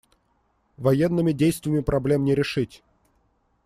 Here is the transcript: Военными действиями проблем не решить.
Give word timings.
Военными 0.77 1.31
действиями 1.31 1.81
проблем 1.81 2.25
не 2.25 2.33
решить. 2.33 2.81